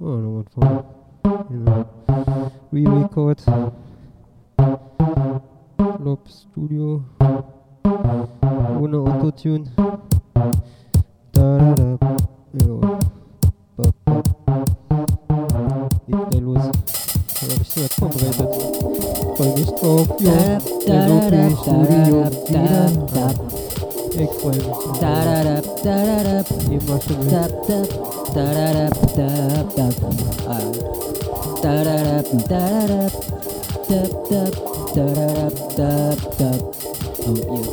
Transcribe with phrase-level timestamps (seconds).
[0.00, 0.84] Oh, nochmal von.
[1.48, 1.84] Genau.
[2.72, 3.42] Re-Record.
[6.04, 7.02] Lob Studio.
[8.80, 9.64] Ohne Autotune.
[11.32, 11.67] Da,
[26.70, 27.88] you brush it up, Tap, tap,
[28.34, 29.28] da da da da
[29.76, 29.86] da.
[30.48, 30.80] Alright.
[31.62, 33.02] Da da da da da da.
[33.88, 34.52] Tap, tap,
[34.94, 35.28] da da
[35.76, 36.50] da da da.
[37.26, 37.68] Oh, yeah.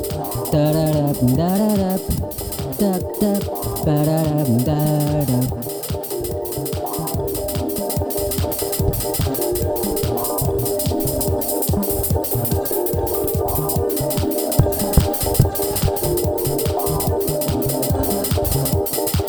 [0.52, 1.91] Da da da da da da.
[2.79, 3.41] Tap, tap,
[3.85, 4.79] da da da
[5.15, 5.40] da da.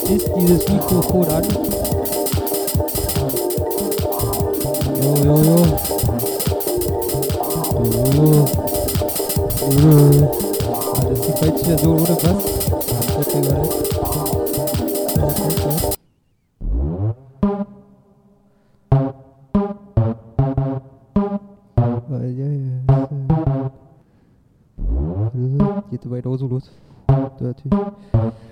[0.09, 1.43] Ist dieses Mikrofon an?
[5.03, 5.59] Jo, jo, jo.
[7.83, 8.31] Jo, jo.
[9.83, 10.29] Jo.
[10.73, 12.23] Ah, das ist die falsche Version, oder was?
[12.23, 13.87] Das wird ja gar nicht.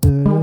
[0.00, 0.42] Du,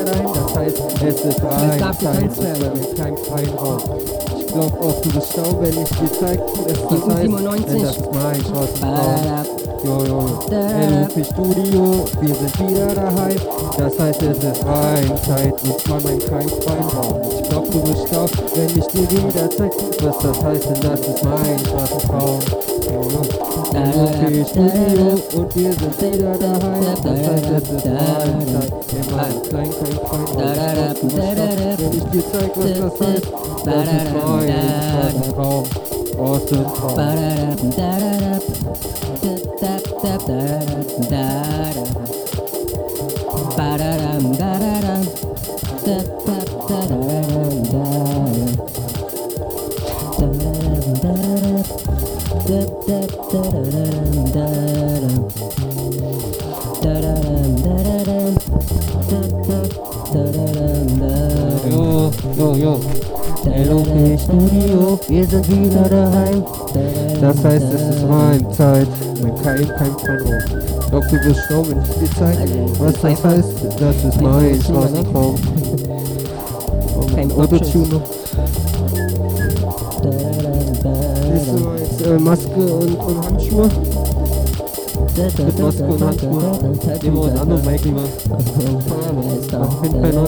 [0.00, 2.80] wieder rein, das heißt, es ist rein, darf Zeit, getanzt werden.
[2.80, 3.78] mit keinem freien Raum.
[4.38, 7.66] Ich glaub auch, du bist schlau, wenn ich dir zeig, es das heißt, 97.
[7.66, 9.46] denn das ist mein schwarzen Raum.
[9.84, 10.20] Jo, jo,
[10.50, 13.36] LOP Studio, wir sind wieder daheim,
[13.78, 17.20] das heißt, es ist rein, Zeit, mit mal mein kein freien Raum.
[17.30, 21.00] Ich glaub, du bist schlau, wenn ich dir wieder zeig, was das heißt, denn das
[21.00, 22.40] ist mein schwarzen Raum.
[22.86, 23.22] Jo, jo.
[23.76, 29.42] LOP Studio und wir sind wieder daheim, das heißt, es ist rein, Zeit, immer ein
[29.48, 30.92] klein, kein freien Raum.
[30.92, 31.36] Ich glaub,
[31.78, 33.26] wenn ich dir zeig, was das heißt,
[33.64, 34.48] das ist mein
[34.90, 35.64] schwarzen Raum.
[36.18, 36.96] Aus dem Traum.
[46.88, 47.05] Jo,
[62.38, 62.80] jo, jo.
[63.46, 66.44] LOP Studio, wir sind wieder daheim.
[67.20, 68.88] Das heißt, es ist rein Zeit.
[69.22, 70.18] Mein kein, kein Traum.
[70.90, 72.38] Doch du bist schlau, wenn ich dir zeig,
[72.78, 73.48] was das heißt.
[73.78, 75.36] Das ist mein schwarzer Traum.
[75.36, 75.55] Kein Und
[77.46, 78.00] Autotune.
[81.32, 83.68] Siehst du jetzt äh, Maske und, und Handschuhe?
[85.16, 86.42] Mit Maske und Handschuhe.
[87.02, 88.02] Nehmen wir uns andere Mic lieber.
[89.60, 90.26] Auf jeden Fall noch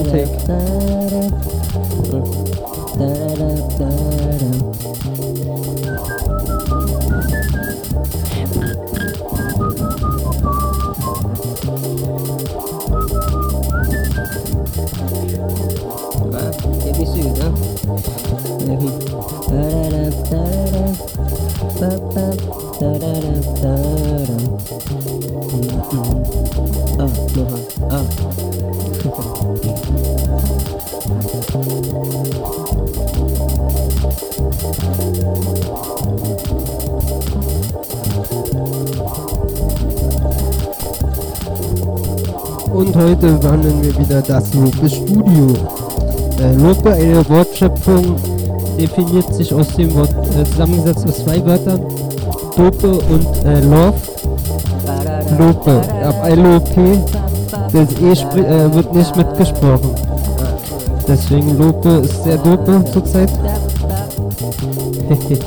[27.80, 27.90] Und
[42.96, 45.52] heute behandeln wir wieder das Lope Studio.
[46.40, 48.16] Äh, Lope, eine Wortschöpfung,
[48.78, 51.80] definiert sich aus dem Wort, äh, zusammengesetzt aus zwei Wörtern,
[52.56, 53.94] Dope und äh, Love.
[55.38, 57.17] Lope, ab LOP
[57.50, 59.90] das E äh, wird nicht mitgesprochen.
[61.06, 63.30] Deswegen Lope ist sehr dope zurzeit.
[65.08, 65.42] ist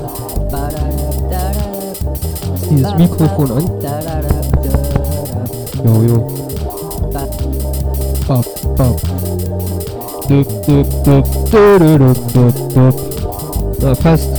[2.69, 3.69] dieses Mikrofon an?
[5.85, 6.27] Jojo.
[8.27, 8.45] Bop,
[8.77, 9.01] bop.
[10.27, 12.95] Dup, dup, dup, dup, dup, dup.
[13.81, 14.29] Na, fast.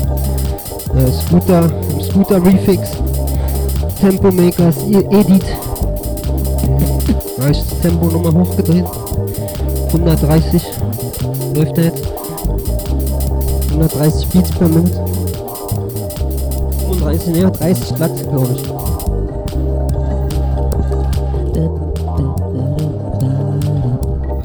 [0.96, 1.70] Äh, Scooter,
[2.00, 2.90] Scooter Refix.
[4.00, 5.44] Tempo Makers, Edit.
[7.42, 8.84] Reicht das Tempo nochmal hochgedreht.
[9.88, 10.62] 130
[11.54, 12.06] läuft er jetzt.
[13.70, 15.00] 130 Beats per Minute.
[16.88, 18.70] 35, ne, 30 glatt, glaube ich.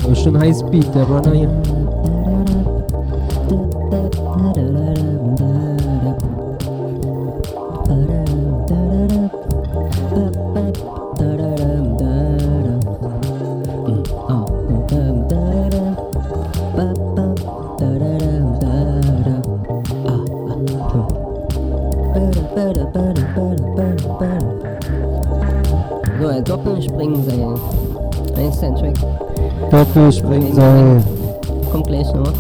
[0.04, 1.77] Aber schon Highspeed, der Runner hier.
[26.20, 27.56] So, ein Doppelspringseil.
[28.36, 28.96] Ein ist ein Track.
[29.70, 31.04] Doppelspringseil.
[31.72, 32.34] Kommt gleich noch.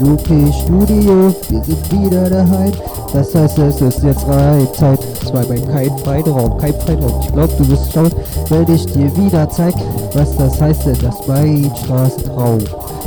[0.00, 2.72] Lupe Studio, wir sind wieder daheim.
[3.12, 4.98] Das heißt, es ist jetzt Reizeit.
[5.26, 7.20] Zwar beim kein Freiraum, kein Freiraum.
[7.20, 8.10] Ich glaub, du wirst schauen,
[8.48, 9.74] wenn ich dir wieder zeig,
[10.14, 12.58] was das heißt, denn das Weinstraßentraum.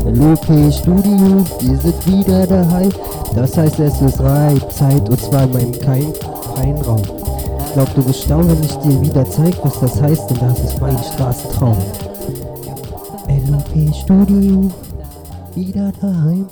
[0.06, 2.92] Lupe Studio, wir sind wieder daheim.
[3.36, 6.13] Das heißt, es ist Reizeit und zwar meinem kein
[6.54, 7.01] Freiraum.
[7.66, 10.60] Ich glaub, du wirst staunen, wenn ich dir wieder zeig, was das heißt, denn das
[10.60, 11.78] ist mein Straßentraum.
[13.50, 14.69] LOP Studio,
[15.56, 16.45] wieder daheim.